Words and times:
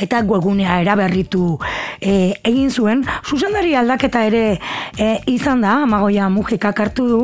eta 0.00 0.22
webgunea 0.26 0.80
eraberritu 0.82 1.58
e, 2.00 2.34
egin 2.44 2.70
zuen. 2.70 3.04
Zuzendari 3.26 3.74
aldaketa 3.76 4.24
ere 4.28 4.44
e, 4.96 5.10
izan 5.30 5.64
da, 5.64 5.80
amagoia 5.84 6.28
mugikak 6.32 6.80
hartu 6.80 7.08
du, 7.08 7.20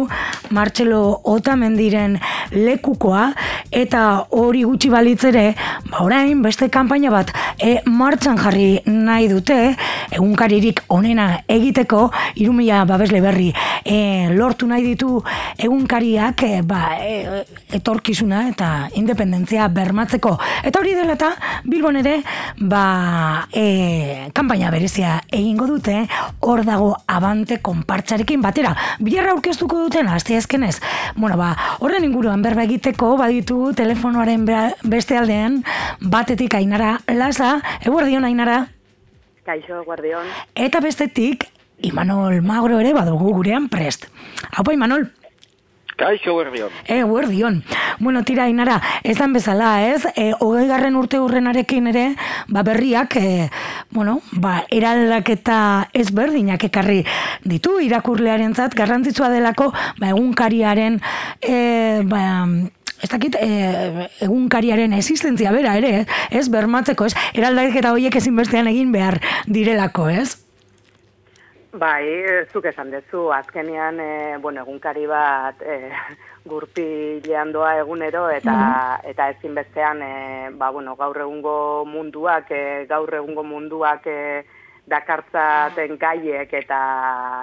Martxelo 0.55 1.21
Otamendiren 1.25 2.19
lekukoa, 2.53 3.31
eta 3.71 4.03
hori 4.37 4.65
gutxi 4.69 4.91
balitzere, 4.93 5.47
ba 5.91 6.05
orain 6.05 6.43
beste 6.45 6.69
kanpaina 6.73 7.11
bat 7.15 7.33
e, 7.59 7.81
martxan 7.87 8.39
jarri 8.41 8.81
nahi 8.87 9.31
dute, 9.33 9.59
egunkaririk 10.17 10.85
onena 10.93 11.29
egiteko, 11.49 12.11
irumila 12.43 12.85
babesle 12.89 13.23
berri 13.25 13.51
e, 13.87 14.29
lortu 14.35 14.67
nahi 14.67 14.85
ditu 14.85 15.21
egunkariak 15.59 16.43
e, 16.43 16.61
ba, 16.67 16.83
e, 17.01 17.45
etorkizuna 17.79 18.47
eta 18.51 18.71
independentzia 18.99 19.69
bermatzeko. 19.73 20.37
Eta 20.67 20.83
hori 20.83 20.95
dela 20.99 21.17
eta 21.17 21.33
Bilbon 21.65 22.01
ere 22.03 22.19
ba, 22.69 23.49
e, 23.53 24.31
kanpaina 24.35 24.71
berezia 24.71 25.21
egingo 25.31 25.67
dute 25.67 26.07
hor 26.41 26.65
dago 26.67 26.95
abante 27.07 27.61
konpartxarekin 27.63 28.43
batera. 28.43 28.75
Bilarra 29.01 29.33
aurkeztuko 29.35 29.79
duten 29.87 30.09
azte 30.09 30.37
ezkenez. 30.37 30.81
Bueno, 31.17 31.37
ba, 31.37 31.55
horren 31.81 32.05
inguruan 32.05 32.43
berba 32.43 32.65
egiteko 32.65 33.17
baditu 33.17 33.73
telefonoaren 33.77 34.47
beste 34.83 35.19
aldean 35.19 35.63
batetik 36.01 36.55
ainara 36.55 37.01
lasa. 37.09 37.61
Eguerdion 37.83 38.25
ainara? 38.25 38.67
Kaixo, 39.47 39.85
guardion. 39.85 40.27
Eta 40.55 40.81
bestetik, 40.81 41.47
Imanol 41.87 42.41
Magro 42.43 42.81
ere 42.81 42.93
badugu 42.97 43.33
gurean 43.37 43.69
prest. 43.69 44.09
Haupa, 44.51 44.73
Imanol? 44.73 45.11
Kaixo, 45.97 46.35
guardion. 46.35 46.69
E, 46.87 47.03
guardion. 47.03 47.65
Bueno, 47.99 48.23
tira, 48.23 48.51
inara, 48.51 48.83
ezan 49.03 49.33
bezala, 49.33 49.89
ez? 49.89 50.05
E, 50.15 50.35
Ogei 50.45 50.67
garren 50.69 50.97
urte 51.01 51.21
urrenarekin 51.25 51.89
ere, 51.89 52.05
ba, 52.53 52.63
berriak, 52.63 53.17
e, 53.17 53.49
bueno, 53.91 54.21
ba, 54.33 54.59
eraldaketa 54.69 55.89
ez 55.97 56.11
berdinak 56.13 56.69
ekarri 56.69 57.01
ditu, 57.49 57.79
irakurlearen 57.81 58.53
zat, 58.55 58.77
garrantzitsua 58.77 59.33
delako, 59.33 59.73
ba, 59.97 60.13
egunkariaren, 60.13 61.01
e, 61.41 61.59
ba, 62.05 62.23
ez 63.01 63.09
dakit, 63.09 63.41
e, 63.41 64.09
egunkariaren 64.29 64.93
existentzia 65.01 65.53
bera 65.57 65.79
ere, 65.81 66.05
ez, 66.29 66.51
bermatzeko, 66.53 67.09
ez, 67.09 67.17
eraldaketa 67.33 67.97
horiek 67.97 68.21
ezinbestean 68.21 68.69
egin 68.69 68.93
behar 68.93 69.23
direlako, 69.49 70.11
ez? 70.13 70.46
Bai, 71.77 72.25
zuk 72.49 72.65
esan 72.71 72.89
dezu, 72.91 73.27
azkenean, 73.37 73.99
e, 74.01 74.37
bueno, 74.41 74.63
egunkari 74.65 75.05
bat 75.11 75.61
e, 75.61 75.91
gurpilean 76.51 77.53
doa 77.53 77.75
egunero, 77.83 78.29
eta, 78.33 78.55
mm 78.55 78.85
eta 79.11 79.29
ezinbestean, 79.31 80.01
e, 80.03 80.49
ba, 80.59 80.71
bueno, 80.73 80.97
gaur 80.97 81.19
egungo 81.21 81.85
munduak, 81.87 82.49
e, 82.51 82.87
gaur 82.89 83.13
egungo 83.15 83.45
munduak 83.45 84.07
e, 84.09 84.45
dakartzaten 84.89 85.99
gaiek 86.01 86.53
eta 86.55 86.81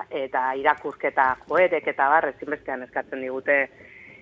eta 0.10 0.42
irakurketa 0.60 1.28
joerek 1.48 1.88
eta 1.94 2.08
bar, 2.10 2.28
ezinbestean 2.34 2.84
eskatzen 2.88 3.22
digute 3.22 3.58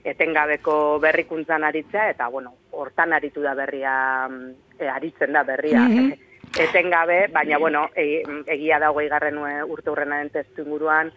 etengabeko 0.04 1.00
berrikuntzan 1.00 1.64
aritzea, 1.64 2.10
eta, 2.16 2.28
bueno, 2.28 2.54
hortan 2.72 3.14
aritu 3.14 3.42
da 3.42 3.56
berria, 3.56 3.96
e, 4.78 4.90
aritzen 4.90 5.34
da 5.40 5.46
berria, 5.48 5.88
mm 5.88 6.28
etengabe, 6.60 7.28
baina 7.32 7.58
bueno, 7.58 7.90
e, 7.96 8.24
egia 8.48 8.80
da 8.80 8.92
hogei 8.92 9.08
garren 9.10 9.38
urte 9.68 9.92
hurrenaren 9.92 10.30
testu 10.34 10.66
inguruan, 10.66 11.12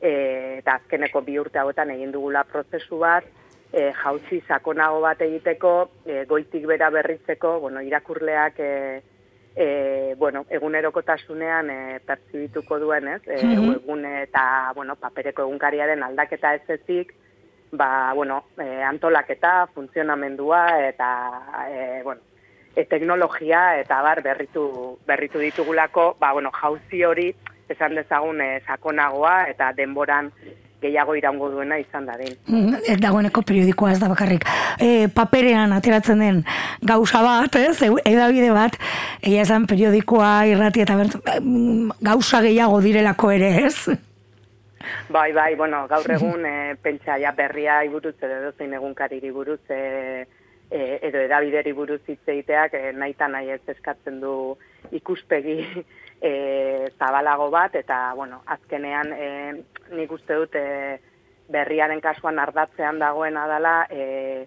e, 0.00 0.12
eta 0.58 0.78
azkeneko 0.78 1.22
bi 1.26 1.38
urte 1.38 1.58
hauetan 1.58 1.90
egin 1.90 2.12
dugula 2.12 2.44
prozesu 2.44 2.98
bat, 3.02 3.26
e, 3.72 3.92
jauzi 4.02 4.40
sakonago 4.46 5.00
bat 5.04 5.20
egiteko, 5.22 5.74
e, 6.06 6.24
goitik 6.24 6.66
bera 6.66 6.90
berritzeko, 6.90 7.58
bueno, 7.60 7.82
irakurleak 7.84 8.60
e, 8.60 8.72
e, 9.54 10.14
bueno, 10.16 10.44
egunerokotasunean 10.48 11.70
e, 11.70 11.78
pertsibituko 12.06 12.78
duen, 12.78 13.08
ez? 13.16 13.22
E, 13.26 13.40
egun 13.42 14.06
eta, 14.06 14.72
bueno, 14.74 14.96
papereko 14.96 15.44
egunkariaren 15.44 16.02
aldaketa 16.06 16.54
ez 16.54 16.78
ezik, 16.78 17.12
ba, 17.72 18.12
bueno, 18.14 18.44
e, 18.56 18.82
antolaketa, 18.86 19.66
funtzionamendua, 19.74 20.62
eta, 20.88 21.10
e, 21.68 22.02
bueno, 22.04 22.22
e, 22.78 22.84
teknologia 22.86 23.80
eta 23.80 24.00
bar 24.02 24.22
berritu 24.22 24.98
berritu 25.06 25.42
ditugulako, 25.42 26.14
ba 26.20 26.32
bueno, 26.32 26.52
jauzi 26.54 27.02
hori 27.04 27.32
esan 27.68 27.98
dezagun 27.98 28.40
e, 28.40 28.60
sakonagoa 28.66 29.48
eta 29.50 29.72
denboran 29.76 30.30
gehiago 30.78 31.16
iraungo 31.18 31.48
duena 31.50 31.78
izan 31.82 32.06
da 32.06 32.14
den. 32.20 32.36
Mm, 32.46 33.00
dagoeneko 33.02 33.42
periodikoa 33.42 33.96
ez 33.96 33.98
da 33.98 34.08
bakarrik. 34.12 34.46
E, 34.78 35.08
paperean 35.10 35.74
ateratzen 35.74 36.22
den 36.22 36.44
gauza 36.86 37.22
bat, 37.24 37.58
ez? 37.58 37.82
Edabide 38.06 38.52
bat, 38.54 38.78
egia 39.18 39.42
esan 39.42 39.66
periodikoa 39.66 40.46
irrati 40.46 40.86
eta 40.86 40.96
bert, 41.00 41.18
mm, 41.40 41.98
gauza 42.12 42.44
gehiago 42.46 42.78
direlako 42.84 43.32
ere, 43.34 43.50
ez? 43.66 43.98
Bai, 45.10 45.32
bai, 45.32 45.54
bueno, 45.58 45.86
gaur 45.90 46.06
egun 46.16 46.46
e, 46.46 46.56
pentsa 46.82 47.18
ja 47.18 47.34
berria 47.34 47.82
iburuz 47.84 48.14
edo 48.22 48.54
zein 48.54 48.78
egunkariri 48.78 49.34
buruz 49.34 49.64
e, 49.66 50.28
e, 50.70 50.98
edo 51.08 51.20
edabideri 51.24 51.72
buruz 51.72 52.00
hitz 52.06 52.22
egiteak 52.26 52.74
e, 52.74 52.92
nahi 52.92 53.14
nahi 53.28 53.50
ez 53.50 53.62
eskatzen 53.66 54.20
du 54.20 54.56
ikuspegi 54.92 55.84
e, 56.28 56.90
zabalago 56.98 57.50
bat, 57.50 57.74
eta, 57.74 58.12
bueno, 58.14 58.42
azkenean 58.46 59.12
e, 59.12 59.28
nik 59.92 60.12
uste 60.12 60.34
dut 60.34 60.54
e, 60.54 60.98
berriaren 61.48 62.00
kasuan 62.00 62.38
ardatzean 62.38 62.98
dagoena 62.98 63.46
dela 63.48 63.86
e, 63.90 64.46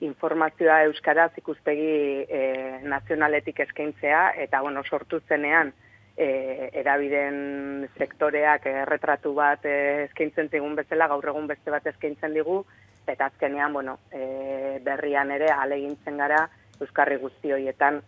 informazioa 0.00 0.82
euskaraz 0.88 1.30
ikuspegi 1.38 2.26
e, 2.28 2.42
nazionaletik 2.82 3.60
eskaintzea, 3.60 4.32
eta, 4.44 4.60
bueno, 4.60 4.82
sortu 4.84 5.20
zenean, 5.28 5.72
e, 6.16 6.70
edabiden 6.82 7.88
sektoreak 7.96 8.66
erretratu 8.66 9.32
bat 9.34 9.64
e, 9.64 10.04
eskaintzen 10.08 10.50
zigun 10.50 10.74
bezala, 10.76 11.08
gaur 11.08 11.28
egun 11.32 11.46
beste 11.46 11.70
bat 11.70 11.86
eskaintzen 11.86 12.34
digu, 12.34 12.62
eta 13.06 13.26
azkenean, 13.26 13.72
bueno, 13.72 13.98
e, 14.10 14.78
berrian 14.84 15.30
ere 15.30 15.50
alegintzen 15.50 16.16
gara 16.16 16.48
Euskarri 16.80 17.16
guzti 17.22 17.52
horietan 17.52 18.00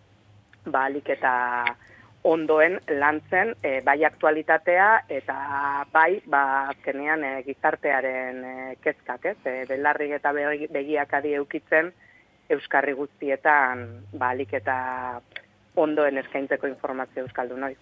balik 0.67 1.11
eta 1.15 1.33
ondoen 2.25 2.79
lantzen 2.89 3.53
e, 3.63 3.81
bai 3.85 3.99
aktualitatea 4.05 4.89
eta 5.13 5.37
bai 5.93 6.23
ba 6.27 6.43
azkenean 6.73 7.25
e, 7.25 7.33
gizartearen 7.45 8.45
e, 8.45 8.55
kezkak, 8.81 9.27
ez? 9.35 9.37
E, 9.45 9.65
belarrik 9.69 10.17
eta 10.19 10.33
begiak 10.33 11.13
adi 11.21 11.35
eukitzen 11.41 11.93
Euskarri 12.55 12.93
guztietan 12.97 13.85
balik 14.21 14.55
eta 14.57 14.77
ondoen 15.77 16.19
eskaintzeko 16.23 16.69
informazio 16.71 17.25
euskaldu 17.25 17.57
noiz. 17.59 17.77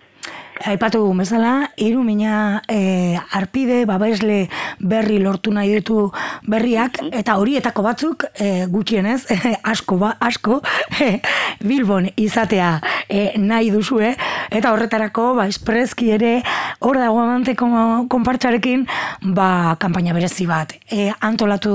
Aipatu 0.69 1.01
bezala, 1.17 1.71
hiru 1.81 2.03
mina 2.07 2.63
e, 2.71 3.17
arpide, 3.35 3.83
babesle 3.89 4.47
berri 4.79 5.19
lortu 5.19 5.51
nahi 5.51 5.73
ditu 5.75 6.05
berriak, 6.47 7.01
eta 7.11 7.35
horietako 7.41 7.83
batzuk 7.83 8.27
e, 8.39 8.67
gutxienez, 8.71 9.25
e, 9.33 9.55
asko, 9.73 9.99
ba, 9.99 10.13
asko, 10.21 10.61
e, 11.01 11.19
Bilbon 11.69 12.09
izatea 12.17 12.77
e, 13.09 13.33
nahi 13.39 13.73
duzue, 13.75 14.13
eta 14.51 14.73
horretarako, 14.73 15.33
ba, 15.41 15.49
esprezki 15.51 16.13
ere, 16.15 16.35
hor 16.81 17.01
dago 17.01 17.21
amanteko 17.25 17.69
konpartxarekin, 18.13 18.87
ba, 19.35 19.77
kampaina 19.83 20.15
berezi 20.15 20.47
bat. 20.47 20.77
E, 20.87 21.11
antolatu 21.21 21.75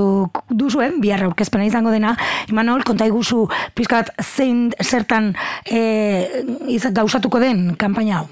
duzuen, 0.49 1.01
biharra 1.03 1.27
aurkezpena 1.27 1.67
izango 1.67 1.91
dena, 1.91 2.15
Imanol, 2.47 2.85
konta 2.87 3.07
iguzu, 3.09 3.43
pizkat, 3.75 4.13
zein, 4.23 4.69
zertan, 4.83 5.33
e, 5.65 5.81
izat 6.67 6.93
gauzatuko 6.93 7.39
den 7.39 7.75
kampaina 7.75 8.21
hau? 8.21 8.27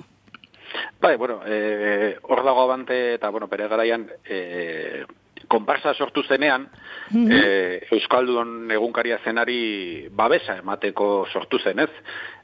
Bai, 1.02 1.16
bueno, 1.18 1.42
eh, 1.46 2.18
hor 2.24 2.44
dago 2.44 2.64
abante 2.64 3.16
eta, 3.16 3.30
bueno, 3.30 3.48
bere 3.48 3.68
garaian, 3.68 4.08
eh, 4.26 5.06
konparsa 5.48 5.94
sortu 5.94 6.24
zenean, 6.24 6.68
mm 7.12 7.26
-hmm. 7.28 7.88
Euskaldun 7.92 8.72
egunkaria 8.72 9.20
zenari 9.24 10.08
babesa 10.12 10.58
emateko 10.58 11.28
sortu 11.32 11.60
zenez. 11.60 11.92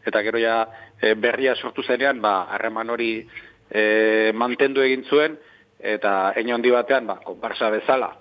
Eta 0.05 0.21
gero 0.23 0.39
ja, 0.39 0.67
e, 1.01 1.13
berria 1.13 1.55
sortu 1.55 1.83
zenean, 1.83 2.21
ba, 2.21 2.47
harreman 2.49 2.89
hori 2.89 3.27
e, 3.69 4.31
mantendu 4.33 4.81
egin 4.81 5.03
zuen, 5.05 5.37
eta 5.79 6.33
eino 6.35 6.55
handi 6.55 6.71
batean, 6.71 7.07
ba, 7.07 7.19
konparsa 7.23 7.69
bezala, 7.69 8.11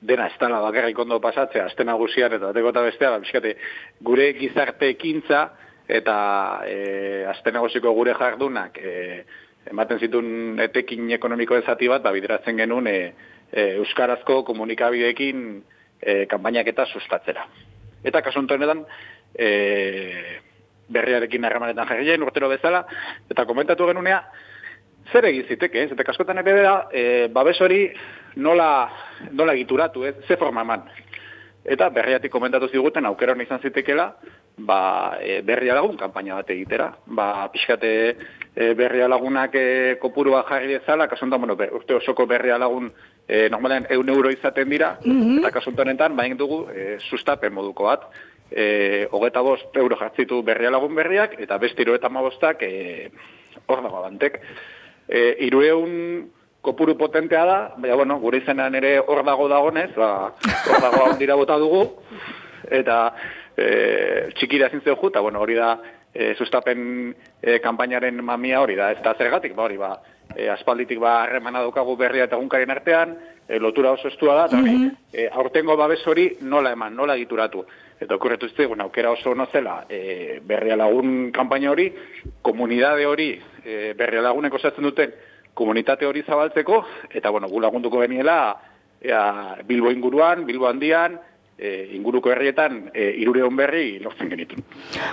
dena 0.00 0.26
ez 0.26 0.38
dala 0.40 0.60
bakarrik 0.60 0.98
ondo 0.98 1.20
pasatzea, 1.20 1.66
azten 1.66 1.86
nagusian 1.86 2.32
eta 2.32 2.46
bateko 2.52 2.72
eta 2.74 2.82
bestea, 2.82 3.10
ba, 3.10 3.18
biskate, 3.18 3.56
gure 4.00 4.32
gizarte 4.34 4.88
ekintza, 4.88 5.50
eta 5.88 6.16
e, 6.66 7.24
azte 7.28 7.52
negoziko 7.52 7.92
gure 7.92 8.14
jardunak 8.16 8.78
e, 8.78 9.24
ematen 9.70 10.00
zituen 10.00 10.60
etekin 10.64 11.10
ekonomiko 11.16 11.56
ezati 11.56 11.88
bat, 11.88 12.02
ba, 12.04 12.12
bideratzen 12.12 12.56
genuen 12.56 12.88
e, 12.88 12.98
e, 13.52 13.68
Euskarazko 13.80 14.42
komunikabideekin 14.48 15.44
e, 16.00 16.24
kampainak 16.30 16.68
eta 16.72 16.86
sustatzera. 16.86 17.46
Eta 18.04 18.20
kasuntu 18.24 18.56
honetan, 18.56 18.84
e, 19.32 20.40
berriarekin 20.92 21.44
harremanetan 21.44 21.88
jarri 21.88 22.18
urtero 22.20 22.48
bezala, 22.48 22.84
eta 23.30 23.46
komentatu 23.48 23.86
genunea, 23.88 24.20
zer 25.12 25.28
egin 25.30 25.48
ziteke, 25.48 25.84
ez? 25.84 25.92
Eta 25.92 26.04
kaskotan 26.04 26.40
ere 26.42 26.62
da, 26.62 26.76
e, 26.92 27.28
babes 27.32 27.60
hori 27.60 27.88
nola, 28.36 28.90
nola 29.32 29.54
egituratu, 29.54 30.04
ez? 30.04 30.14
Ze 30.28 30.36
forma 30.36 30.64
eman. 30.64 30.84
Eta 31.64 31.88
berriatik 31.88 32.32
komentatu 32.32 32.68
ziguten 32.68 33.06
aukera 33.06 33.36
izan 33.42 33.60
zitekela, 33.60 34.14
ba, 34.56 35.18
e, 35.20 35.42
berria 35.42 35.74
lagun 35.74 35.96
kanpaina 35.96 36.38
bat 36.38 36.50
egitera. 36.50 36.92
Ba, 37.06 37.48
pixkate 37.52 37.92
e, 38.54 38.74
berria 38.74 39.08
lagunak 39.08 39.54
e, 39.54 39.96
kopurua 40.00 40.44
jarri 40.48 40.78
dezala, 40.78 41.08
kasontan, 41.08 41.40
bueno, 41.40 41.56
urte 41.56 41.94
osoko 41.94 42.26
berria 42.26 42.58
lagun 42.58 42.92
e, 43.26 43.48
normalen 43.50 43.86
eun 43.90 44.08
euro 44.08 44.30
izaten 44.30 44.70
dira, 44.70 44.94
mm 45.04 45.40
eta 45.44 45.50
kasuntan 45.58 45.90
enten, 45.92 46.16
bain 46.16 46.36
dugu, 46.38 46.64
e, 46.70 46.98
sustapen 47.10 47.52
moduko 47.52 47.90
bat. 47.90 48.06
E, 48.50 49.08
hogeta 49.10 49.42
bost 49.42 49.76
euro 49.76 49.96
jartzitu 49.98 50.42
berria 50.46 50.70
lagun 50.70 50.94
berriak, 50.94 51.38
eta 51.40 51.58
beste 51.58 51.82
irueta 51.82 52.08
mabostak 52.08 52.62
e, 52.62 53.10
hor 53.66 53.82
dago 53.82 53.98
abantek. 53.98 54.40
E, 55.08 55.34
irueun 55.48 56.30
kopuru 56.64 56.94
potentea 56.96 57.44
da, 57.44 57.58
baina, 57.76 57.96
bueno, 57.96 58.20
gure 58.22 58.38
izenan 58.40 58.74
ere 58.74 58.96
hor 59.00 59.24
dago 59.26 59.48
dagonez, 59.50 59.90
ba, 59.96 60.32
hor 60.70 60.80
dago 60.80 61.08
dira 61.20 61.36
bota 61.36 61.58
dugu, 61.60 61.88
eta 62.70 63.12
e, 63.56 64.30
txikira 64.34 64.70
zintzeu 64.70 64.96
ju, 64.96 65.08
eta 65.08 65.20
bueno, 65.20 65.40
hori 65.40 65.54
da 65.54 65.76
e, 66.12 66.34
sustapen 66.34 67.14
e, 67.42 67.58
kampainaren 67.60 68.22
mamia 68.22 68.60
hori 68.62 68.76
da, 68.76 68.90
ez 68.92 69.02
da 69.02 69.14
zergatik, 69.18 69.54
ba, 69.54 69.64
hori 69.64 69.78
ba, 69.78 69.94
e, 70.34 70.48
aspalditik 70.50 71.00
ba 71.02 71.22
harremana 71.22 71.62
daukagu 71.64 71.96
berria 71.96 72.28
eta 72.28 72.38
gunkaren 72.40 72.70
artean, 72.70 73.16
e, 73.48 73.58
lotura 73.58 73.92
oso 73.92 74.08
estua 74.08 74.34
da, 74.34 74.44
eta 74.46 74.56
mm 74.56 74.66
-hmm. 74.66 75.28
aurtengo 75.32 75.76
babes 75.76 76.06
hori 76.06 76.36
nola 76.40 76.72
eman, 76.72 76.94
nola 76.94 77.16
egituratu. 77.16 77.64
Eta 78.00 78.14
okurretu 78.14 78.48
zitzen, 78.48 78.80
aukera 78.80 79.10
oso 79.10 79.34
nozela 79.34 79.84
e, 79.88 80.40
berria 80.42 80.76
lagun 80.76 81.30
kampaina 81.32 81.70
hori, 81.70 81.92
komunidade 82.42 83.06
hori 83.06 83.40
e, 83.64 83.94
berria 83.94 84.22
lagunek 84.22 84.54
osatzen 84.54 84.84
duten 84.84 85.12
komunitate 85.54 86.06
hori 86.06 86.22
zabaltzeko, 86.22 86.84
eta 87.10 87.30
bueno, 87.30 87.48
gu 87.48 87.60
lagunduko 87.60 87.98
beniela, 87.98 88.56
ea, 89.00 89.56
Bilbo 89.64 89.90
inguruan, 89.90 90.44
Bilbo 90.44 90.66
handian, 90.66 91.20
e, 91.58 91.90
inguruko 91.94 92.30
herrietan 92.32 92.90
e, 92.94 93.10
irureon 93.22 93.56
berri 93.56 93.98
lortzen 94.02 94.30
genitun. 94.30 94.64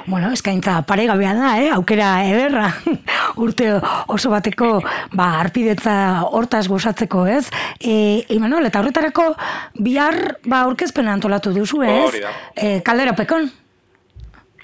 Bueno, 0.07 0.31
eskaintza 0.33 0.81
paregabea 0.87 1.33
da, 1.37 1.51
eh? 1.61 1.69
aukera 1.75 2.09
ederra 2.27 2.67
urte 3.43 3.69
oso 4.07 4.31
bateko 4.33 4.73
ba, 5.13 5.27
arpidetza 5.39 5.95
hortaz 6.31 6.67
gozatzeko, 6.71 7.25
ez? 7.27 7.45
E, 7.79 8.25
Imanol, 8.35 8.67
eta 8.69 8.81
horretarako 8.81 9.31
bihar 9.79 10.37
ba, 10.45 10.65
orkezpen 10.69 11.09
antolatu 11.11 11.53
duzu, 11.55 11.83
ez? 11.85 12.23
E, 12.55 12.79
kaldera 12.85 13.15
pekon? 13.17 13.49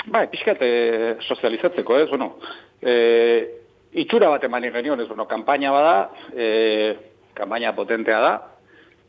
Ba, 0.07 0.25
pixkat 0.31 0.61
e, 0.63 0.71
sozializatzeko, 1.27 2.01
ez? 2.01 2.09
Bueno, 2.09 2.37
e, 2.81 2.93
itxura 3.97 4.31
bat 4.33 4.43
eman 4.47 4.69
genion, 4.71 5.01
ez? 5.01 5.07
Bueno, 5.07 5.27
kampaina 5.27 5.71
bada, 5.73 5.97
e, 6.33 6.95
kampaina 7.37 7.75
potentea 7.75 8.19
da, 8.23 8.35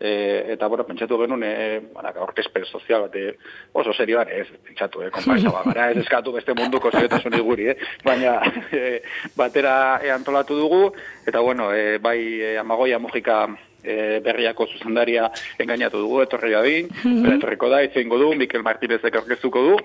E, 0.00 0.52
eta, 0.54 0.68
bueno, 0.68 0.84
pentsatu 0.86 1.16
genuen, 1.18 1.42
e, 1.42 1.80
banak, 1.90 2.20
orkespen 2.22 2.64
sozial 2.70 3.08
bat, 3.08 3.16
e, 3.18 3.32
oso 3.74 3.92
serioan, 3.92 4.28
ez, 4.30 4.46
pentsatu, 4.68 5.02
eh, 5.02 5.10
konparsa 5.10 5.50
gara, 5.66 5.88
ez 5.90 5.98
eskatu 6.04 6.32
beste 6.36 6.54
munduko 6.54 6.92
zeretasun 6.94 7.34
iguri, 7.34 7.66
eh, 7.72 7.76
baina 8.04 8.36
e, 8.78 9.00
batera 9.34 9.98
e, 9.98 10.12
antolatu 10.14 10.54
dugu, 10.54 10.92
eta, 11.26 11.42
bueno, 11.42 11.72
e, 11.74 11.98
bai 11.98 12.20
e, 12.38 12.54
amagoia 12.62 13.02
mugika 13.02 13.40
e, 13.82 14.20
berriako 14.22 14.68
zuzandaria 14.70 15.32
engainatu 15.58 16.04
dugu, 16.04 16.22
etorri 16.22 16.54
da 16.54 16.62
bin, 16.62 16.92
mm 17.02 17.34
etorriko 17.38 17.68
da, 17.74 17.82
itzeingo 17.82 18.22
du, 18.22 18.32
Mikel 18.38 18.62
Martinezek 18.62 19.18
orkestuko 19.24 19.66
du, 19.66 19.76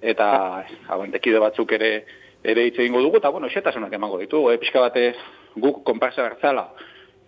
eta, 0.00 0.64
aguantekide 0.88 1.44
batzuk 1.44 1.76
ere, 1.76 1.92
ere 2.40 2.70
itzeingo 2.72 3.04
dugu, 3.04 3.20
eta, 3.20 3.28
bueno, 3.36 3.52
xetasunak 3.52 3.92
emango 3.92 4.16
ditu, 4.24 4.46
e, 4.48 4.56
pixka 4.56 4.88
bate 4.88 5.10
guk 5.60 5.84
konparsa 5.84 6.24
bertzala, 6.24 6.70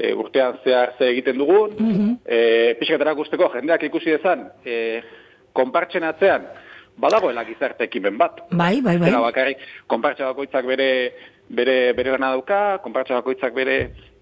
e, 0.00 0.14
urtean 0.16 0.58
zehar 0.64 0.94
ze 0.98 1.10
egiten 1.12 1.38
dugun, 1.38 1.76
mm 1.78 1.92
-hmm. 1.92 2.18
e, 2.24 2.76
jendeak 3.52 3.82
ikusi 3.82 4.10
dezan, 4.10 4.48
e, 4.64 5.02
konpartzen 5.52 6.04
atzean, 6.04 6.46
badagoela 6.96 7.44
gizarte 7.44 7.84
ekimen 7.84 8.18
bat. 8.18 8.40
Bai, 8.50 8.80
bai, 8.80 8.96
bai. 8.98 9.08
Eta 9.08 9.20
bakarrik, 9.20 9.58
konpartza 9.86 10.24
bakoitzak 10.24 10.66
bere, 10.66 10.90
bere, 11.48 11.92
bere 11.92 12.10
gana 12.10 12.30
dauka, 12.30 12.78
konpartza 12.82 13.14
bakoitzak 13.14 13.54
bere 13.54 13.76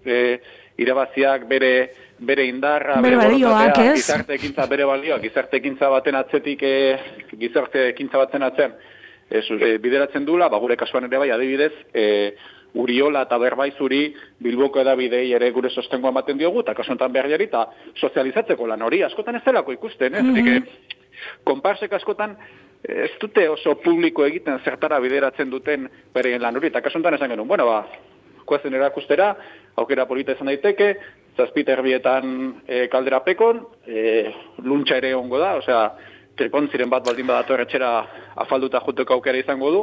e, 0.05 0.39
irabaziak 0.77 1.47
bere 1.47 1.73
bere 2.19 2.45
indarra, 2.47 2.99
bere, 3.01 3.15
bere 3.15 3.29
balioak? 3.31 3.77
Gizarte 3.95 4.35
ekintza 4.35 4.65
bere 4.67 4.85
balioak, 4.85 5.21
gizarte 5.23 5.57
ekintza 5.57 5.89
baten 5.89 6.15
atzetik, 6.19 6.63
e, 6.63 6.99
gizarte 7.39 7.87
ekintza 7.93 8.19
baten 8.19 8.43
atzean, 8.43 8.73
e, 9.29 9.77
bideratzen 9.79 10.25
dula, 10.25 10.49
ba, 10.49 10.59
gure 10.59 10.75
kasuan 10.75 11.07
ere 11.07 11.21
bai, 11.21 11.29
adibidez, 11.31 11.71
e, 11.93 12.33
Uriola 12.73 13.23
eta 13.25 13.37
Berbaizuri 13.41 14.03
Bilboko 14.43 14.81
edabidei 14.81 15.31
ere 15.33 15.49
gure 15.51 15.69
sostengo 15.69 16.09
ematen 16.09 16.37
diogu, 16.37 16.61
eta 16.61 16.75
kasontan 16.77 17.13
berriari, 17.13 17.49
eta 17.49 17.65
sozializatzeko 17.95 18.67
lan 18.67 18.81
hori, 18.85 19.01
askotan 19.03 19.35
ez 19.39 19.43
delako 19.45 19.73
ikusten, 19.73 20.15
eh? 20.15 20.21
Mm 20.21 20.35
-hmm. 20.35 20.67
konparsek 21.43 21.93
askotan 21.93 22.37
ez 22.83 23.11
dute 23.19 23.49
oso 23.49 23.75
publiko 23.75 24.25
egiten 24.25 24.59
zertara 24.63 24.99
bideratzen 24.99 25.49
duten 25.49 25.89
bereien 26.13 26.41
lan 26.41 26.55
hori, 26.55 26.67
eta 26.67 26.81
kasontan 26.81 27.13
esan 27.13 27.29
genuen, 27.29 27.47
bueno, 27.47 27.65
ba, 27.65 27.87
koazen 28.45 28.73
erakustera, 28.73 29.35
aukera 29.75 30.05
polita 30.05 30.31
izan 30.31 30.47
daiteke, 30.47 30.95
zazpiter 31.37 31.81
bietan 31.81 32.61
e, 32.67 32.87
kaldera 32.87 33.21
pekon, 33.25 33.61
e, 33.87 34.31
luntxa 34.63 34.97
ere 34.97 35.13
ongo 35.15 35.39
da, 35.41 35.55
osea, 35.61 35.83
tripontziren 36.39 36.89
bat 36.89 37.03
baldin 37.05 37.27
badatu 37.27 37.53
erretxera 37.53 37.91
afalduta 38.45 38.81
juteko 38.85 39.17
aukera 39.17 39.41
izango 39.41 39.71
du, 39.75 39.81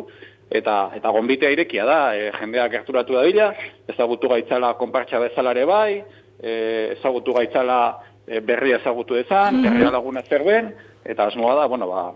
eta 0.51 0.91
eta 0.97 1.11
gonbitea 1.11 1.51
irekia 1.51 1.85
da, 1.85 2.01
e, 2.17 2.31
jendeak 2.39 2.73
gerturatu 2.73 3.17
da 3.17 3.25
dira, 3.27 3.53
ezagutu 3.89 4.29
gaitzala 4.29 4.75
konpartsa 4.79 5.19
bezalare 5.23 5.65
bai, 5.65 6.03
e, 6.41 6.53
ezagutu 6.99 7.35
gaitzala 7.35 7.81
e, 8.27 8.41
berria 8.41 8.79
ezagutu 8.81 9.15
dezan, 9.15 9.55
mm 9.55 9.59
-hmm. 9.59 9.71
berria 9.71 9.91
laguna 9.91 10.23
zerben, 10.23 10.75
eta 11.05 11.27
asmoa 11.27 11.55
da, 11.55 11.67
bueno, 11.67 11.89
ba, 11.89 12.13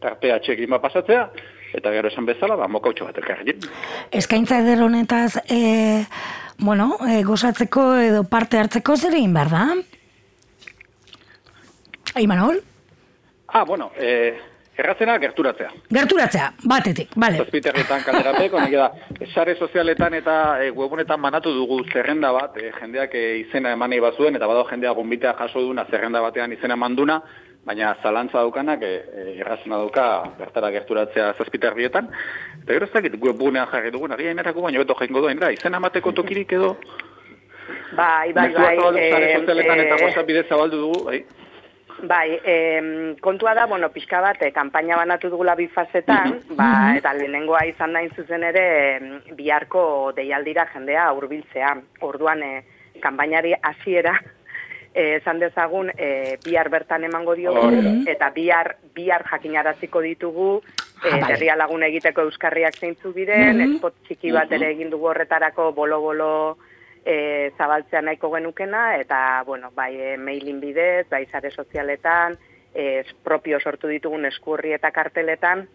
tartea 0.00 0.40
txekin 0.40 0.70
bat 0.70 0.82
pasatzea, 0.82 1.28
eta 1.74 1.90
gero 1.90 2.08
esan 2.08 2.26
bezala, 2.26 2.56
ba, 2.56 2.68
mokautxo 2.68 3.04
bat 3.04 3.18
elkarri. 3.18 3.56
Eskaintza 4.12 4.58
eder 4.58 4.82
honetaz, 4.82 5.36
e, 5.48 6.04
bueno, 6.58 6.96
e, 7.08 7.22
gozatzeko 7.22 7.94
edo 7.96 8.24
parte 8.24 8.58
hartzeko 8.58 8.96
zer 8.96 9.14
egin 9.14 9.34
behar 9.34 9.50
da? 9.50 9.66
Imanol? 12.20 12.62
Ah, 13.48 13.64
bueno, 13.64 13.90
eh, 13.96 14.38
Erratzena, 14.74 15.14
gerturatzea. 15.22 15.68
Gerturatzea, 15.94 16.48
batetik, 16.66 17.12
bale. 17.14 17.38
Zazpiterretan 17.44 18.02
kalderapeko, 18.02 18.58
nik 18.64 18.74
da, 18.74 18.88
sare 19.30 19.54
sozialetan 19.54 20.16
eta 20.18 20.34
e, 20.64 20.72
webunetan 20.74 21.20
manatu 21.22 21.52
dugu 21.54 21.78
zerrenda 21.92 22.32
bat, 22.34 22.58
e, 22.58 22.72
jendeak 22.80 23.14
e, 23.14 23.22
izena 23.44 23.74
emanei 23.78 24.00
bazuen, 24.02 24.34
eta 24.34 24.48
badago 24.50 24.66
jendea 24.72 24.94
gombitea 24.98 25.36
jaso 25.38 25.62
duna 25.62 25.86
zerrenda 25.90 26.24
batean 26.24 26.56
izena 26.56 26.74
manduna, 26.76 27.20
baina 27.64 27.94
zalantza 28.02 28.42
daukanak, 28.42 28.82
e, 28.82 28.96
e, 29.14 29.36
errazena 29.44 29.78
dauka 29.78 30.08
bertara 30.40 30.72
gerturatzea 30.74 31.30
zazpiterrietan. 31.38 32.10
Eta 32.64 32.72
gero 32.72 32.90
ez 32.90 32.94
dakit 32.98 33.14
webunean 33.22 33.70
jarri 33.70 33.94
dugun, 33.94 34.18
agia 34.18 34.34
inerako 34.34 34.66
baina 34.66 34.82
beto 34.82 34.98
jengo 34.98 35.22
doen, 35.22 35.38
da, 35.38 35.54
izena 35.54 35.78
emateko 35.78 36.16
tokirik 36.18 36.58
edo... 36.58 36.74
Bai, 37.94 38.32
bai, 38.34 38.50
bai. 38.50 38.74
Sare 38.74 39.32
sozialetan 39.38 39.86
eta 39.86 40.02
goza 40.02 40.26
bidez 40.26 40.48
zabaldu 40.50 40.82
dugu, 40.82 41.04
bai. 41.06 41.22
Bai, 42.06 42.40
e, 42.44 43.16
kontua 43.20 43.54
da, 43.54 43.66
bueno, 43.66 43.88
pixka 43.88 44.20
bat, 44.20 44.42
e, 44.42 44.50
kanpaina 44.52 44.96
banatu 44.96 45.30
dugula 45.32 45.54
bi 45.56 45.68
fasetan, 45.72 46.34
mm 46.34 46.56
ba, 46.58 46.68
eta 46.98 47.14
lehenengoa 47.16 47.64
izan 47.70 47.94
da 47.96 48.02
zuzen 48.14 48.44
ere 48.44 48.64
biharko 49.36 50.12
deialdira 50.16 50.66
jendea 50.72 51.10
hurbiltzea. 51.12 51.74
Orduan, 52.00 52.42
e, 52.42 52.64
kanpainari 53.00 53.54
hasiera 53.62 54.14
e, 54.94 55.16
esan 55.16 55.40
dezagun 55.40 55.90
e, 55.96 56.36
bihar 56.44 56.68
bertan 56.68 57.04
emango 57.04 57.34
diogu, 57.34 57.70
eta 58.06 58.30
bihar, 58.30 58.76
bihar 58.94 59.24
jakinaraziko 59.30 60.00
ditugu, 60.00 60.62
e, 61.04 61.20
ah, 61.20 61.56
lagun 61.56 61.82
egiteko 61.82 62.28
euskarriak 62.28 62.76
zeintzu 62.78 63.12
diren, 63.12 63.56
mm 63.56 63.78
-hmm. 63.80 64.06
txiki 64.06 64.32
bat 64.32 64.52
ere 64.52 64.70
egin 64.70 64.90
dugu 64.90 65.08
horretarako 65.08 65.72
bolo-bolo 65.72 66.56
e, 67.04 67.52
zabaltzea 67.58 68.02
nahiko 68.02 68.30
genukena, 68.32 68.96
eta, 68.96 69.42
bueno, 69.46 69.70
bai, 69.74 69.92
e, 70.00 70.16
mailin 70.16 70.60
bidez, 70.60 71.06
bai, 71.10 71.26
zare 71.26 71.50
sozialetan, 71.50 72.38
e, 72.74 73.04
propio 73.22 73.60
sortu 73.60 73.88
ditugun 73.88 74.24
eskurri 74.26 74.72
eta 74.72 74.90
karteletan, 74.90 75.66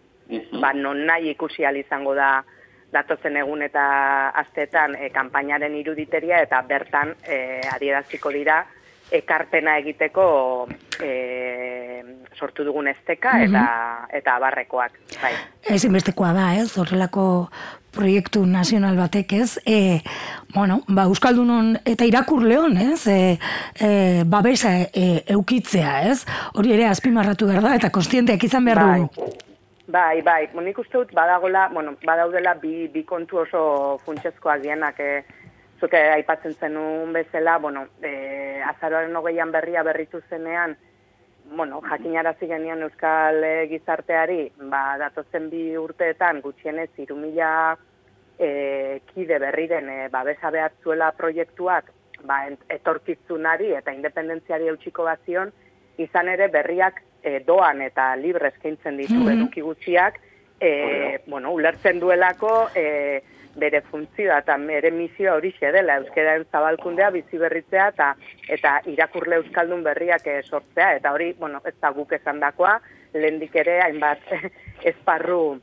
ba, 0.60 0.72
non 0.72 1.06
nahi 1.06 1.30
ikusi 1.30 1.64
izango 1.64 2.14
da 2.14 2.44
datotzen 2.92 3.36
egun 3.36 3.62
eta 3.62 4.30
astetan 4.34 4.96
e, 4.96 5.10
kanpainaren 5.10 5.74
iruditeria, 5.74 6.42
eta 6.42 6.60
bertan 6.62 7.14
e, 7.22 7.60
adieraziko 7.72 8.30
dira, 8.30 8.64
ekarpena 9.10 9.76
egiteko 9.78 10.68
e, 11.02 12.02
sortu 12.38 12.64
dugun 12.64 12.88
esteka 12.88 13.40
eta, 13.42 13.64
eta 14.12 14.38
barrekoak. 14.42 14.98
Bai. 15.22 15.32
Ez 15.70 15.84
inbestekoa 15.84 16.32
da, 16.34 16.54
ez, 16.58 16.70
horrelako 16.78 17.24
proiektu 17.94 18.44
nazional 18.46 18.96
batek 18.98 19.32
ez, 19.38 19.50
e, 19.66 20.00
bueno, 20.54 20.80
ba, 20.88 21.06
Euskaldunon 21.10 21.74
eta 21.84 22.06
irakurleon, 22.08 22.76
ez, 22.80 23.06
e, 23.10 23.38
e, 23.80 23.90
babesa 24.26 24.72
e, 24.94 25.24
eukitzea, 25.36 25.94
ez, 26.10 26.24
hori 26.54 26.74
ere 26.76 26.88
azpimarratu 26.90 27.50
behar 27.50 27.66
da, 27.66 27.74
eta 27.80 27.90
konstienteak 27.94 28.44
izan 28.46 28.68
behar 28.68 28.82
bai. 28.84 28.98
dugu. 29.04 29.30
Bai, 29.90 30.22
bai, 30.22 30.44
monik 30.54 30.78
uste 30.78 30.98
dut, 31.00 31.14
badagola, 31.16 31.66
bueno, 31.74 31.96
badaudela 32.06 32.54
bi, 32.54 32.86
bi 32.92 33.02
kontu 33.04 33.42
oso 33.42 33.62
funtsezkoak 34.06 34.62
dienak, 34.62 35.00
e, 35.00 35.24
zute 35.80 35.98
aipatzen 36.12 36.54
zenun 36.60 37.12
bezala, 37.12 37.58
bueno, 37.58 37.86
e, 38.02 38.60
azaroaren 38.68 39.16
hogeian 39.16 39.50
berria 39.50 39.82
berritu 39.82 40.20
zenean, 40.28 40.76
bueno, 41.50 41.80
jakinarazi 41.80 42.46
genion 42.46 42.82
Euskal 42.82 43.42
e, 43.44 43.54
gizarteari, 43.68 44.50
ba, 44.70 44.96
datozen 44.98 45.48
bi 45.50 45.76
urteetan 45.76 46.40
gutxienez 46.44 46.90
irumila 47.02 47.76
e, 48.38 49.00
kide 49.12 49.38
berriren 49.42 49.88
e, 49.90 49.98
babesa 50.12 50.50
behatzuela 50.54 51.10
proiektuak 51.18 51.90
ba, 52.24 52.44
etorkizunari 52.68 53.72
eta 53.76 53.92
independentziari 53.96 54.70
eutxiko 54.70 55.04
bazion, 55.08 55.52
izan 55.98 56.28
ere 56.32 56.48
berriak 56.48 57.02
e, 57.22 57.40
doan 57.46 57.82
eta 57.82 58.14
libre 58.16 58.52
eskaintzen 58.54 58.96
ditu 58.96 59.14
mm 59.14 59.26
-hmm. 59.26 59.36
eduki 59.38 59.60
gutxiak, 59.60 60.20
e, 60.60 61.20
bueno, 61.26 61.52
ulertzen 61.52 62.00
duelako 62.00 62.68
e, 62.74 63.22
bere 63.58 63.80
funtzioa 63.90 64.38
eta 64.44 64.56
bere 64.62 64.90
misioa 64.90 65.34
hori 65.36 65.52
dela 65.60 65.96
euskararen 65.96 66.46
zabalkundea 66.52 67.10
bizi 67.10 67.38
berritzea 67.38 67.88
eta 67.88 68.14
eta 68.48 68.80
irakurle 68.86 69.36
euskaldun 69.36 69.82
berriak 69.82 70.26
e, 70.26 70.42
sortzea 70.42 70.94
eta 70.96 71.12
hori, 71.12 71.32
bueno, 71.38 71.60
ez 71.64 71.74
da 71.80 71.90
guk 71.90 72.12
esandakoa, 72.12 72.80
lehendik 73.14 73.54
ere 73.56 73.80
hainbat 73.80 74.20
esparru 74.92 75.60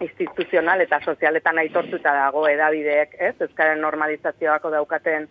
instituzional 0.00 0.80
eta 0.80 1.00
sozialetan 1.04 1.58
aitortuta 1.58 2.12
dago 2.14 2.46
edabideek, 2.48 3.16
ez? 3.18 3.34
Euskaren 3.40 3.80
normalizazioako 3.80 4.70
daukaten 4.70 5.28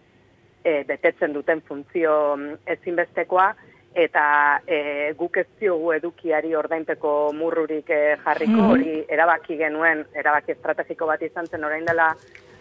e, 0.63 0.83
betetzen 0.87 1.33
duten 1.33 1.61
funtzio 1.61 2.35
mm, 2.37 2.59
ezinbestekoa, 2.77 3.53
eta 3.93 4.61
e, 4.67 5.13
guk 5.17 5.37
ez 5.37 5.47
diogu 5.59 5.91
edukiari 5.93 6.55
ordainpeko 6.55 7.33
murrurik 7.37 7.89
e, 7.89 8.15
jarriko, 8.23 8.57
mhm. 8.57 8.71
hori 8.71 8.95
erabaki 9.09 9.57
genuen, 9.57 10.05
erabaki 10.17 10.55
estrategiko 10.55 11.07
bat 11.09 11.21
izan 11.21 11.47
zen 11.47 11.63
orain 11.63 11.85
dela 11.85 12.13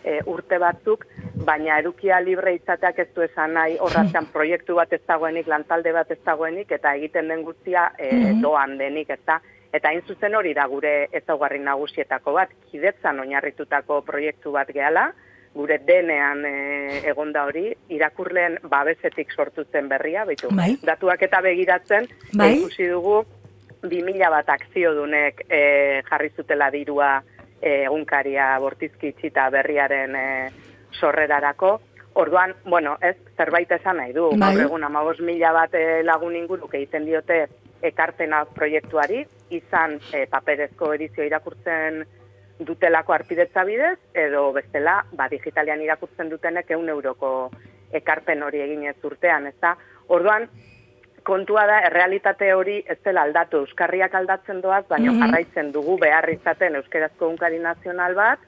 e, 0.04 0.18
urte 0.26 0.58
batzuk, 0.58 1.06
baina 1.46 1.78
edukia 1.80 2.20
libre 2.20 2.54
izateak 2.58 2.98
ez 2.98 3.08
du 3.14 3.24
esan 3.24 3.56
nahi 3.56 3.78
horratzean 3.80 4.28
proiektu 4.34 4.76
bat 4.78 4.92
ez 4.92 5.00
dagoenik, 5.08 5.48
lantalde 5.48 5.92
bat 5.92 6.10
ez 6.10 6.20
dagoenik, 6.24 6.70
eta 6.70 6.94
egiten 7.00 7.32
den 7.32 7.42
guztia 7.48 7.90
e, 7.98 8.12
mhm. 8.12 8.40
doan 8.44 8.78
denik, 8.78 9.10
ez 9.10 9.20
da. 9.26 9.40
Eta 9.72 9.88
hain 9.88 10.02
zuzen 10.04 10.34
hori 10.36 10.52
da 10.52 10.66
gure 10.68 11.08
ezaugarri 11.16 11.58
nagusietako 11.64 12.34
bat, 12.36 12.50
kidetzan 12.70 13.22
oinarritutako 13.24 14.02
proiektu 14.04 14.52
bat 14.52 14.68
gehala, 14.68 15.12
gure 15.54 15.78
denean 15.86 16.44
e, 16.48 17.02
egonda 17.08 17.44
hori, 17.48 17.66
irakurleen 17.92 18.58
babesetik 18.70 19.32
sortu 19.36 19.64
zen 19.70 19.88
berria, 19.88 20.24
baitu, 20.24 20.48
bai. 20.56 20.72
datuak 20.82 21.22
eta 21.28 21.42
begiratzen, 21.44 22.08
bai. 22.32 22.54
ikusi 22.58 22.88
dugu, 22.88 23.22
2000 23.82 24.30
bat 24.30 24.48
akzio 24.54 24.94
dunek 24.94 25.44
e, 25.48 26.02
jarri 26.08 26.30
zutela 26.36 26.70
dirua 26.70 27.16
e, 27.60 27.82
egunkaria 27.84 28.52
bortizki 28.62 29.12
itxita 29.12 29.48
berriaren 29.50 30.16
e, 30.16 30.28
sorrerarako, 30.98 31.78
Orduan, 32.12 32.50
bueno, 32.68 32.98
ez, 33.00 33.14
zerbait 33.40 33.70
esan 33.72 33.96
nahi 33.96 34.10
du. 34.12 34.26
Bai. 34.36 34.50
egun, 34.60 34.82
amabos 34.84 35.16
mila 35.24 35.48
bat 35.56 35.72
lagun 36.04 36.34
inguruk 36.36 36.74
egiten 36.76 37.06
diote 37.08 37.46
ekartena 37.82 38.44
proiektuari, 38.54 39.22
izan 39.52 39.98
e, 40.14 40.26
paperezko 40.30 40.92
edizio 40.96 41.24
irakurtzen 41.26 42.02
dutelako 42.64 43.12
arpidetza 43.12 43.64
bidez, 43.64 43.98
edo 44.14 44.50
bestela, 44.52 45.02
ba, 45.12 45.28
digitalian 45.28 45.82
irakurtzen 45.82 46.30
dutenek 46.30 46.70
eun 46.70 46.88
euroko 46.88 47.50
ekarpen 47.92 48.42
hori 48.42 48.62
egin 48.64 48.84
ez 48.88 48.96
urtean, 49.04 49.46
ez 49.46 49.56
da? 49.60 49.74
Orduan, 50.08 50.48
kontua 51.22 51.66
da, 51.66 51.80
errealitate 51.88 52.52
hori 52.54 52.78
ez 52.86 52.98
dela 53.04 53.26
aldatu, 53.26 53.62
Euskarriak 53.66 54.14
aldatzen 54.14 54.60
doaz, 54.64 54.84
baina 54.88 55.12
mm 55.12 55.20
jarraitzen 55.22 55.72
dugu 55.72 55.98
behar 56.00 56.28
izaten 56.30 56.76
Euskarazko 56.80 57.28
Unkari 57.28 57.60
Nazional 57.62 58.14
bat, 58.18 58.40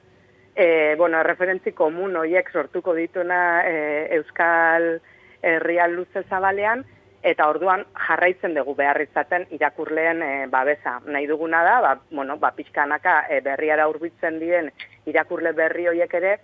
e, 0.55 0.95
bueno, 0.97 1.21
referentzi 1.23 1.71
komun 1.71 2.15
horiek 2.15 2.49
sortuko 2.51 2.95
dituna 2.95 3.63
e, 3.67 3.75
Euskal 4.17 4.99
Herrial 5.41 5.95
Luze 5.95 6.23
Zabalean, 6.29 6.85
eta 7.25 7.47
orduan 7.49 7.81
jarraitzen 8.07 8.53
dugu 8.53 8.75
behar 8.77 8.99
izaten 9.01 9.47
irakurleen 9.57 10.21
e, 10.21 10.31
babesa. 10.51 10.99
Nahi 11.09 11.25
duguna 11.25 11.63
da, 11.65 11.79
ba, 11.81 11.93
bueno, 12.11 12.37
ba, 12.37 12.51
pixkanaka 12.53 13.23
e, 13.33 13.39
berriara 13.41 13.87
urbitzen 13.89 14.37
diren 14.39 14.69
irakurle 15.09 15.55
berri 15.57 15.87
horiek 15.89 16.13
ere, 16.21 16.35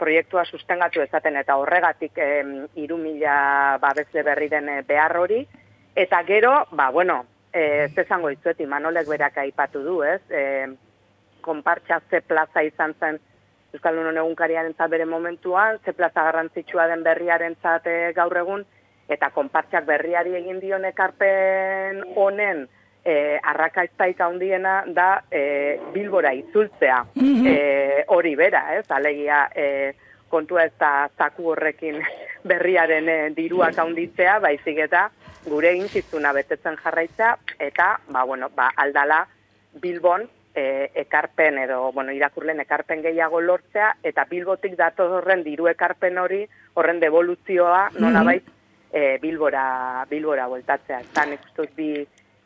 proiektua 0.00 0.46
sustengatu 0.48 1.02
ezaten 1.04 1.36
eta 1.36 1.58
horregatik 1.60 2.16
e, 2.16 2.30
iru 2.80 2.96
mila 2.98 3.76
babesle 3.82 4.24
berri 4.24 4.48
den 4.48 4.72
behar 4.88 5.18
hori. 5.20 5.42
Eta 5.94 6.22
gero, 6.24 6.54
ba, 6.72 6.88
bueno, 6.90 7.20
e, 7.52 7.90
zezango 7.92 8.32
izuet, 8.32 8.64
imanolek 8.64 9.12
berak 9.12 9.36
aipatu 9.44 9.84
du, 9.84 10.00
ez? 10.02 10.22
E, 10.32 10.44
konpartxa 11.44 12.00
ze 12.08 12.22
plaza 12.24 12.64
izan 12.64 12.96
zen 12.98 13.20
Euskaldunon 13.72 14.18
egunkariaren 14.20 14.74
bere 14.90 15.04
momentuan, 15.08 15.78
ze 15.84 15.92
plaza 15.92 16.24
garrantzitsua 16.24 16.86
den 16.88 17.02
berriaren 17.02 17.56
gaur 18.14 18.36
egun, 18.36 18.64
eta 19.12 19.30
konpartzak 19.34 19.84
berriari 19.86 20.36
egin 20.38 20.60
dion 20.60 20.84
ekarpen 20.88 22.02
honen 22.16 22.66
e, 23.04 23.38
arrakaiztaik 23.42 24.20
handiena 24.20 24.82
da 24.86 25.22
e, 25.30 25.78
bilbora 25.94 26.32
itzultzea. 26.34 27.04
Mhm. 27.14 27.46
e, 27.46 28.04
hori 28.08 28.34
bera, 28.36 28.64
ez, 28.78 28.86
alegia 28.90 29.48
e, 29.54 29.94
kontua 30.32 30.64
ez 30.64 30.72
da 30.80 31.08
zaku 31.18 31.52
horrekin 31.52 32.00
berriaren 32.50 33.08
e, 33.08 33.18
diruak 33.36 33.78
handitzea, 33.78 34.38
baizik 34.40 34.78
eta 34.86 35.08
gure 35.46 35.74
intzizuna 35.74 36.32
betetzen 36.32 36.76
jarraitza, 36.78 37.36
eta, 37.58 37.96
ba, 38.08 38.22
bueno, 38.24 38.48
ba, 38.54 38.70
aldala 38.76 39.24
bilbon 39.82 40.28
e, 40.54 40.90
ekarpen 41.02 41.58
edo, 41.64 41.90
bueno, 41.92 42.12
irakurlen 42.14 42.60
ekarpen 42.62 43.02
gehiago 43.02 43.40
lortzea, 43.40 43.96
eta 44.06 44.24
bilbotik 44.30 44.76
datoz 44.78 45.10
horren 45.18 45.42
diru 45.42 45.66
ekarpen 45.72 46.18
hori, 46.22 46.44
horren 46.74 47.00
devoluzioa, 47.02 47.88
nola 47.98 48.22
mm 48.22 48.60
e, 48.92 49.18
bilbora, 49.22 50.06
bilbora 50.10 50.46
voltatzea. 50.46 51.00
Eta 51.00 51.24
nekustuz 51.26 51.68
bi, 51.76 51.94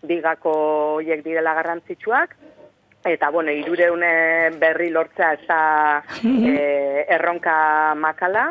bigako 0.07 0.55
hiek 1.03 1.25
direla 1.25 1.55
garrantzitsuak, 1.59 2.37
eta, 3.07 3.31
bueno, 3.31 3.53
irureune 3.55 4.51
berri 4.61 4.91
lortzea 4.91 5.33
ez 5.35 5.43
da 5.47 5.61
e, 6.25 7.07
erronka 7.19 7.95
makala, 7.99 8.49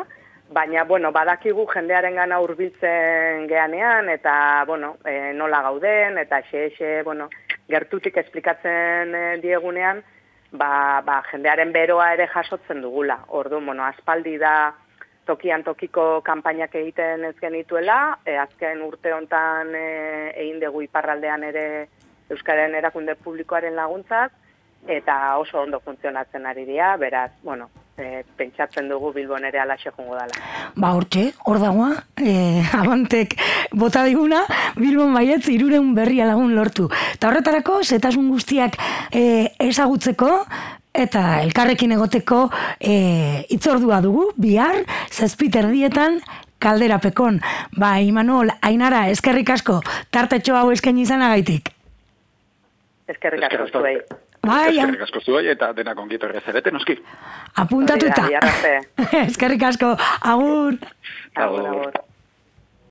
baina, 0.52 0.84
bueno, 0.84 1.10
badakigu 1.12 1.66
jendearen 1.72 2.14
gana 2.14 2.40
urbiltzen 2.40 3.46
geanean, 3.50 4.10
eta, 4.12 4.64
bueno, 4.66 4.96
e, 5.04 5.32
nola 5.34 5.62
gauden, 5.66 6.18
eta 6.22 6.42
xe, 6.50 6.68
xe, 6.76 6.92
bueno, 7.02 7.28
gertutik 7.68 8.16
esplikatzen 8.22 9.14
e, 9.14 9.24
diegunean, 9.42 10.02
ba, 10.52 11.02
ba, 11.04 11.22
jendearen 11.30 11.72
beroa 11.72 12.12
ere 12.14 12.28
jasotzen 12.30 12.80
dugula. 12.80 13.18
Ordu, 13.28 13.60
bueno, 13.60 13.84
aspaldi 13.84 14.36
da, 14.38 14.74
tokian 15.26 15.64
tokiko 15.66 16.20
kanpainak 16.24 16.74
egiten 16.74 17.24
ez 17.28 17.34
genituela, 17.40 18.18
e, 18.24 18.36
azken 18.38 18.82
urte 18.86 19.12
hontan 19.12 19.74
e, 19.74 19.86
egin 20.34 20.60
dugu 20.62 20.84
iparraldean 20.86 21.44
ere 21.50 21.66
Euskaren 22.30 22.74
erakunde 22.74 23.14
publikoaren 23.22 23.76
laguntzak, 23.78 24.32
eta 24.86 25.36
oso 25.38 25.60
ondo 25.62 25.80
funtzionatzen 25.80 26.46
ari 26.46 26.64
dira, 26.66 26.96
beraz, 26.96 27.30
bueno, 27.42 27.68
e, 27.98 28.22
pentsatzen 28.36 28.88
dugu 28.88 29.12
Bilbon 29.14 29.44
ere 29.48 29.60
alaxe 29.60 29.90
jongo 29.96 30.16
dala. 30.16 30.38
Ba, 30.76 30.92
hortxe, 30.94 31.26
hor 31.46 31.60
dagoa, 31.62 31.90
e, 32.18 32.62
abantek 32.80 33.36
bota 33.72 34.04
diguna, 34.06 34.44
Bilbon 34.78 35.14
baietz 35.16 35.46
irureun 35.52 35.94
berria 35.96 36.28
lagun 36.28 36.54
lortu. 36.56 36.88
Ta 37.18 37.30
horretarako, 37.30 37.82
zetasun 37.84 38.30
guztiak 38.32 38.78
e, 39.10 39.52
ezagutzeko, 39.68 40.32
eta 40.96 41.42
elkarrekin 41.44 41.92
egoteko 41.96 42.46
e, 42.80 43.44
itzordua 43.52 44.00
dugu, 44.04 44.30
bihar, 44.40 44.82
zazpiter 45.10 45.68
dietan, 45.70 46.20
kaldera 46.58 46.98
pekon. 47.02 47.40
Ba, 47.76 47.96
Imanol, 48.00 48.52
Ainara, 48.62 49.06
eskerrik 49.12 49.50
asko, 49.56 49.80
tartetxo 50.10 50.56
hau 50.56 50.70
esken 50.74 50.98
izanagaitik. 51.02 51.72
Eskerrik 53.08 53.46
asko 53.50 53.68
zuei. 53.72 53.98
Bai, 54.46 54.76
eskerrik 54.78 55.06
asko 55.06 55.22
zuei 55.24 55.46
eta 55.50 55.72
dena 55.74 55.94
kongito 55.98 56.28
errezerete, 56.28 56.72
noski. 56.74 56.98
Apuntatuta. 57.62 58.28
Eskerrik 59.26 59.62
asko, 59.70 59.94
agur. 60.34 60.78
Agur, 61.34 61.66
agur. 61.72 62.05